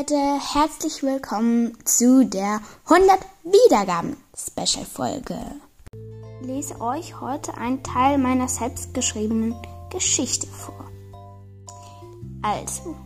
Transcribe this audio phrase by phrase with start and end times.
[0.00, 5.36] Leute, herzlich willkommen zu der 100 Wiedergaben Special Folge.
[6.40, 9.54] Ich lese euch heute einen Teil meiner selbstgeschriebenen
[9.90, 10.90] Geschichte vor.
[12.40, 12.96] Also,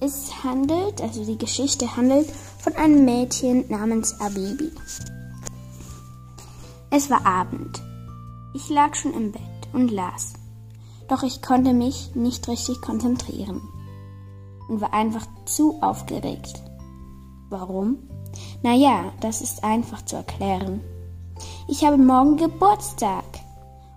[0.00, 4.72] es handelt, also die Geschichte handelt von einem Mädchen namens Abibi.
[6.88, 7.82] Es war Abend.
[8.54, 9.42] Ich lag schon im Bett
[9.74, 10.32] und las.
[11.06, 13.73] Doch ich konnte mich nicht richtig konzentrieren
[14.68, 16.62] und war einfach zu aufgeregt.
[17.50, 17.98] Warum?
[18.62, 20.80] Naja, das ist einfach zu erklären.
[21.68, 23.24] Ich habe morgen Geburtstag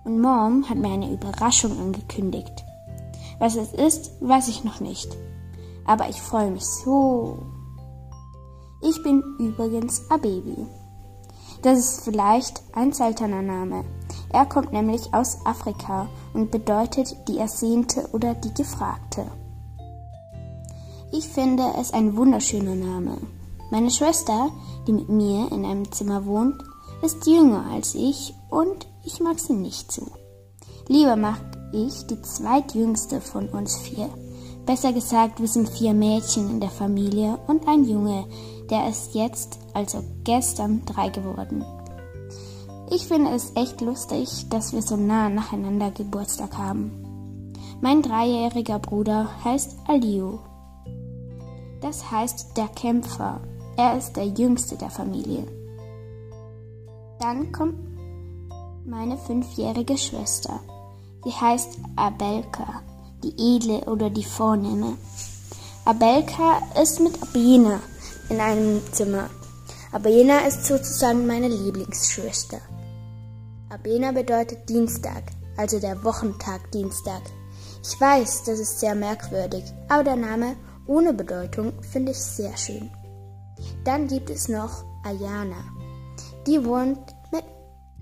[0.04, 2.64] und Mom hat mir eine Überraschung angekündigt.
[3.38, 5.16] Was es ist, weiß ich noch nicht.
[5.84, 7.38] Aber ich freue mich so.
[8.82, 10.66] Ich bin übrigens Abebi.
[11.62, 13.84] Das ist vielleicht ein seltener Name.
[14.30, 19.26] Er kommt nämlich aus Afrika und bedeutet die Ersehnte oder die Gefragte.
[21.10, 23.16] Ich finde es ein wunderschöner Name.
[23.70, 24.50] Meine Schwester,
[24.86, 26.62] die mit mir in einem Zimmer wohnt,
[27.02, 30.06] ist jünger als ich und ich mag sie nicht so.
[30.86, 31.40] Lieber mag
[31.72, 34.10] ich die zweitjüngste von uns vier.
[34.66, 38.26] Besser gesagt, wir sind vier Mädchen in der Familie und ein Junge,
[38.70, 41.64] der ist jetzt, also gestern, drei geworden.
[42.90, 46.90] Ich finde es echt lustig, dass wir so nah nacheinander Geburtstag haben.
[47.80, 50.40] Mein dreijähriger Bruder heißt Aliu
[51.80, 53.40] das heißt der Kämpfer.
[53.76, 55.46] Er ist der jüngste der Familie.
[57.20, 57.76] Dann kommt
[58.84, 60.60] meine fünfjährige Schwester.
[61.24, 62.82] Sie heißt Abelka,
[63.22, 64.96] die edle oder die vornehme.
[65.84, 67.80] Abelka ist mit Abena
[68.28, 69.30] in einem Zimmer.
[69.92, 72.60] Abena ist sozusagen meine Lieblingsschwester.
[73.70, 75.22] Abena bedeutet Dienstag,
[75.56, 77.22] also der Wochentag Dienstag.
[77.82, 80.56] Ich weiß, das ist sehr merkwürdig, aber der Name
[80.88, 82.90] ohne Bedeutung finde ich sehr schön.
[83.84, 85.62] Dann gibt es noch Ayana.
[86.46, 86.98] Die wohnt
[87.30, 87.44] mit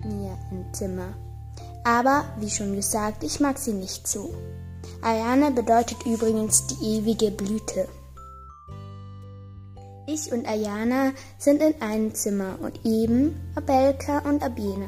[0.03, 1.13] mir im Zimmer.
[1.83, 4.33] Aber, wie schon gesagt, ich mag sie nicht so.
[5.01, 7.87] Ayana bedeutet übrigens die ewige Blüte.
[10.07, 14.87] Ich und Ayana sind in einem Zimmer und eben Abelka und Abena.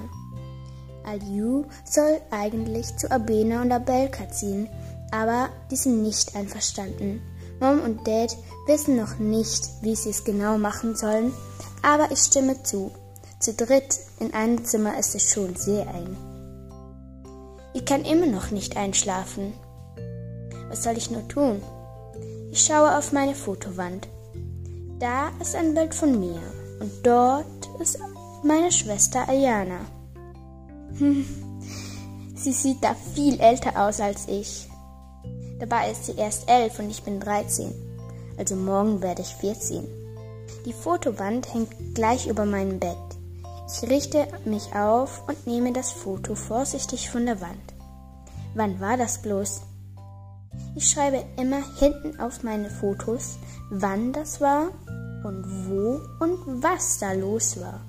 [1.03, 4.69] Aliu soll eigentlich zu Abena und Abelka ziehen,
[5.11, 7.21] aber die sind nicht einverstanden
[7.59, 8.37] Mom und Dad
[8.67, 11.33] wissen noch nicht, wie sie es genau machen sollen,
[11.81, 12.91] aber ich stimme zu.
[13.39, 16.17] Zu dritt in einem Zimmer ist es schon sehr eng.
[17.73, 19.53] Ich kann immer noch nicht einschlafen.
[20.69, 21.61] Was soll ich nur tun?
[22.51, 24.07] Ich schaue auf meine Fotowand.
[24.99, 26.41] Da ist ein Bild von mir
[26.79, 27.45] und dort
[27.79, 27.99] ist
[28.43, 29.79] meine Schwester Ayana.
[30.97, 31.25] Hm,
[32.35, 34.68] sie sieht da viel älter aus als ich.
[35.59, 37.73] Dabei ist sie erst elf und ich bin 13.
[38.37, 39.85] Also morgen werde ich 14.
[40.65, 42.95] Die Fotowand hängt gleich über meinem Bett.
[43.67, 47.73] Ich richte mich auf und nehme das Foto vorsichtig von der Wand.
[48.55, 49.61] Wann war das bloß?
[50.75, 53.37] Ich schreibe immer hinten auf meine Fotos,
[53.69, 54.69] wann das war
[55.23, 57.81] und wo und was da los war.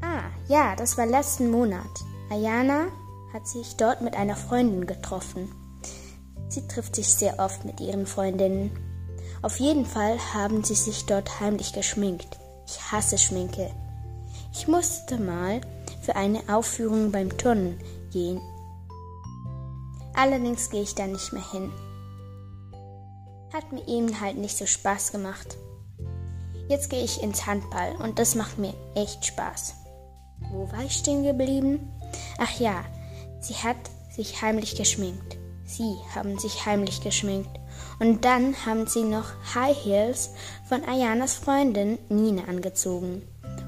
[0.00, 1.86] Ah, ja, das war letzten Monat.
[2.30, 2.86] Ayana
[3.32, 5.48] hat sich dort mit einer Freundin getroffen.
[6.48, 8.70] Sie trifft sich sehr oft mit ihren Freundinnen.
[9.42, 12.38] Auf jeden Fall haben sie sich dort heimlich geschminkt.
[12.66, 13.70] Ich hasse Schminke.
[14.52, 15.60] Ich musste mal
[16.02, 17.78] für eine Aufführung beim Turnen
[18.12, 18.40] gehen.
[20.14, 21.70] Allerdings gehe ich da nicht mehr hin.
[23.52, 25.56] Hat mir eben halt nicht so Spaß gemacht.
[26.68, 29.74] Jetzt gehe ich ins Handball und das macht mir echt Spaß.
[30.50, 31.92] Wo war ich stehen geblieben?
[32.38, 32.84] Ach ja,
[33.40, 33.76] sie hat
[34.10, 35.35] sich heimlich geschminkt.
[35.66, 37.50] Sie haben sich heimlich geschminkt.
[37.98, 40.30] Und dann haben sie noch High Heels
[40.68, 43.22] von Ayanas Freundin Nina angezogen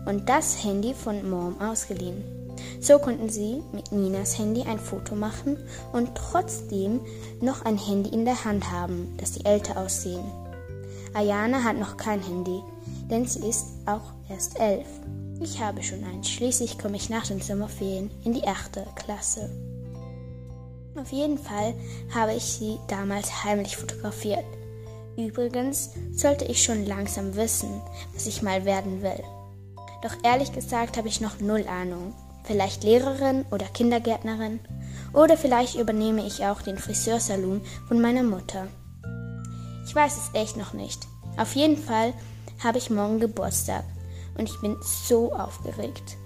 [0.06, 2.24] und das Handy von Mom ausgeliehen.
[2.80, 5.56] So konnten sie mit Ninas Handy ein Foto machen
[5.92, 7.00] und trotzdem
[7.40, 10.24] noch ein Handy in der Hand haben, das sie älter aussehen.
[11.14, 12.60] Ayana hat noch kein Handy,
[13.10, 14.86] denn sie ist auch erst elf.
[15.40, 16.28] Ich habe schon eins.
[16.28, 19.50] Schließlich komme ich nach den Sommerferien in die achte Klasse.
[21.00, 21.74] Auf jeden Fall
[22.12, 24.44] habe ich sie damals heimlich fotografiert.
[25.16, 27.80] Übrigens sollte ich schon langsam wissen,
[28.14, 29.22] was ich mal werden will.
[30.02, 32.14] Doch ehrlich gesagt habe ich noch null Ahnung.
[32.44, 34.60] Vielleicht Lehrerin oder Kindergärtnerin.
[35.12, 38.66] Oder vielleicht übernehme ich auch den Friseursalon von meiner Mutter.
[39.86, 41.06] Ich weiß es echt noch nicht.
[41.36, 42.12] Auf jeden Fall
[42.62, 43.84] habe ich morgen Geburtstag
[44.36, 46.16] und ich bin so aufgeregt.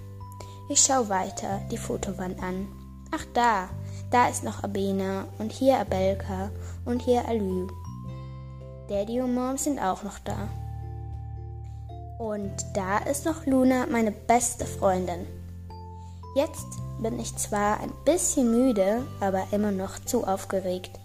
[0.68, 2.68] Ich schaue weiter die Fotowand an.
[3.10, 3.68] Ach da,
[4.12, 6.50] da ist noch Abena und hier Abelka
[6.84, 7.66] und hier Alü.
[8.88, 10.48] Daddy und Mom sind auch noch da.
[12.18, 15.26] Und da ist noch Luna, meine beste Freundin.
[16.36, 16.66] Jetzt
[17.00, 21.00] bin ich zwar ein bisschen müde, aber immer noch zu aufgeregt.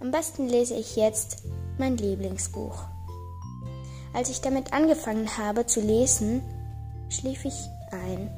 [0.00, 1.44] Am besten lese ich jetzt
[1.78, 2.84] mein Lieblingsbuch.
[4.12, 6.42] Als ich damit angefangen habe zu lesen,
[7.08, 8.30] schlief ich ein.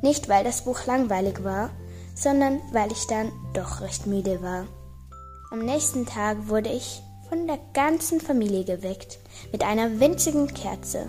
[0.00, 1.70] Nicht weil das Buch langweilig war,
[2.14, 4.66] sondern weil ich dann doch recht müde war.
[5.50, 9.18] Am nächsten Tag wurde ich von der ganzen Familie geweckt
[9.52, 11.08] mit einer winzigen Kerze,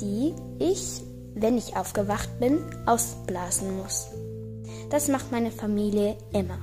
[0.00, 1.02] die ich,
[1.34, 4.08] wenn ich aufgewacht bin, ausblasen muss.
[4.90, 6.58] Das macht meine Familie immer,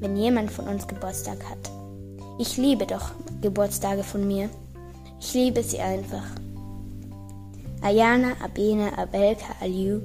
[0.00, 1.70] wenn jemand von uns Geburtstag hat.
[2.38, 4.50] Ich liebe doch Geburtstage von mir.
[5.20, 6.24] Ich liebe sie einfach.
[7.84, 10.00] Ayana, Abena, Abelka, Aliu,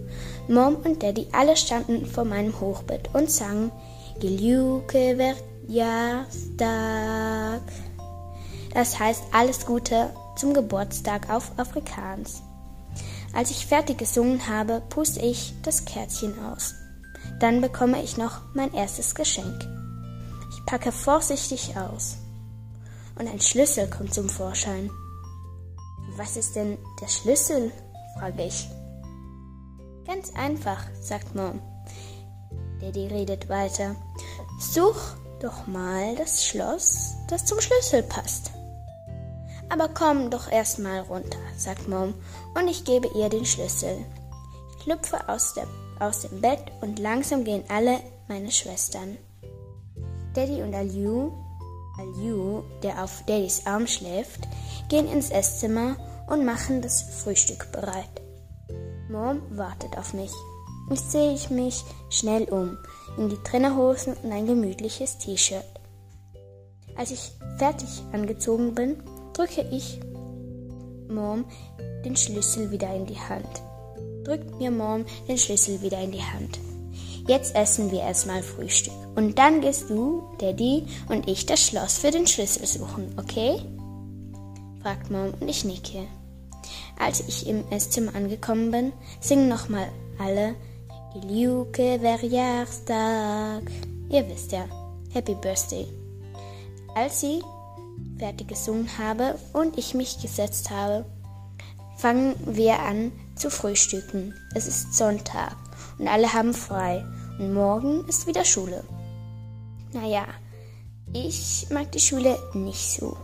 [0.49, 3.71] Mom und Daddy alle standen vor meinem Hochbett und sangen
[4.19, 7.61] Geliuke wird Jahrstag.
[8.73, 12.41] Das heißt alles Gute zum Geburtstag auf Afrikaans.
[13.33, 16.75] Als ich fertig gesungen habe, puste ich das Kerzchen aus.
[17.39, 19.65] Dann bekomme ich noch mein erstes Geschenk.
[20.51, 22.17] Ich packe vorsichtig aus.
[23.17, 24.89] Und ein Schlüssel kommt zum Vorschein.
[26.19, 27.71] Was ist denn der Schlüssel?
[28.17, 28.67] frage ich.
[30.05, 31.61] Ganz einfach, sagt Mom.
[32.81, 33.95] Daddy redet weiter.
[34.59, 34.99] Such
[35.39, 38.51] doch mal das Schloss, das zum Schlüssel passt.
[39.69, 42.13] Aber komm doch erst mal runter, sagt Mom,
[42.53, 44.03] und ich gebe ihr den Schlüssel.
[44.77, 45.67] Ich hüpfe aus, der,
[46.01, 49.17] aus dem Bett und langsam gehen alle meine Schwestern.
[50.33, 51.31] Daddy und Aliu,
[51.97, 54.41] Aliu, der auf Daddys Arm schläft,
[54.89, 55.95] gehen ins Esszimmer
[56.29, 58.21] und machen das Frühstück bereit.
[59.09, 60.31] Mom wartet auf mich.
[60.91, 62.77] Ich sehe mich schnell um,
[63.17, 65.63] in die Trainerhosen und ein gemütliches T-Shirt.
[66.95, 69.01] Als ich fertig angezogen bin,
[69.33, 69.99] drücke ich
[71.09, 71.45] Mom
[72.05, 73.61] den Schlüssel wieder in die Hand.
[74.23, 76.59] Drückt mir Mom den Schlüssel wieder in die Hand.
[77.27, 78.93] Jetzt essen wir erstmal Frühstück.
[79.15, 83.61] Und dann gehst du, Daddy und ich das Schloss für den Schlüssel suchen, okay?
[84.81, 86.07] fragt Mom und ich nicke.
[86.99, 89.87] Als ich im Esszimmer angekommen bin, singen nochmal
[90.19, 90.53] alle
[91.13, 93.63] Geliuke Verjahrstag.
[94.09, 94.65] Ihr wisst ja,
[95.11, 95.87] Happy Birthday.
[96.93, 97.41] Als sie
[98.19, 101.05] fertig gesungen habe und ich mich gesetzt habe,
[101.97, 104.33] fangen wir an zu frühstücken.
[104.53, 105.55] Es ist Sonntag
[105.97, 107.05] und alle haben frei
[107.39, 108.83] und morgen ist wieder Schule.
[109.93, 110.25] Naja,
[111.13, 113.15] ich mag die Schule nicht so.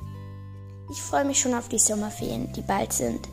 [0.91, 3.27] Ich freue mich schon auf die Sommerferien, die bald sind.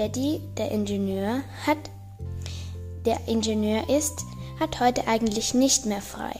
[0.00, 1.76] Daddy, der Ingenieur, hat
[3.04, 4.24] der Ingenieur ist,
[4.58, 6.32] hat heute eigentlich nicht mehr frei.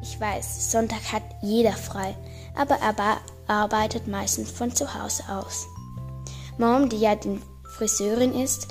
[0.00, 2.14] Ich weiß, Sonntag hat jeder frei,
[2.54, 3.18] aber er
[3.48, 5.66] arbeitet meistens von zu Hause aus.
[6.58, 7.40] Mom, die ja die
[7.76, 8.68] Friseurin ist,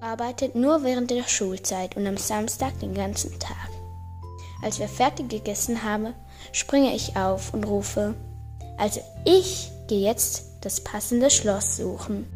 [0.00, 3.70] arbeitet nur während der Schulzeit und am Samstag den ganzen Tag.
[4.62, 6.14] Als wir fertig gegessen haben,
[6.52, 8.14] springe ich auf und rufe,
[8.78, 12.28] also ich gehe jetzt das passende Schloss suchen.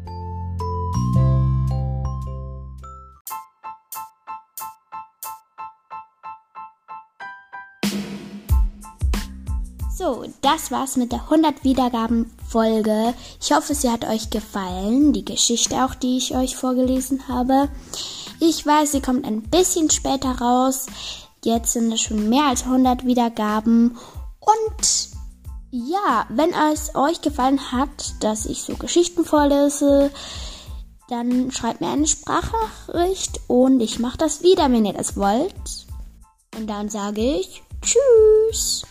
[9.99, 13.13] So, das war's mit der 100 Wiedergaben Folge.
[13.41, 15.11] Ich hoffe, sie hat euch gefallen.
[15.11, 17.67] Die Geschichte auch, die ich euch vorgelesen habe.
[18.39, 20.85] Ich weiß, sie kommt ein bisschen später raus.
[21.43, 23.97] Jetzt sind es schon mehr als 100 Wiedergaben.
[24.39, 25.09] Und
[25.71, 30.11] ja, wenn es euch gefallen hat, dass ich so Geschichten vorlese,
[31.09, 35.87] dann schreibt mir eine Sprachnachricht und ich mache das wieder, wenn ihr das wollt.
[36.57, 38.85] Und dann sage ich Tschüss.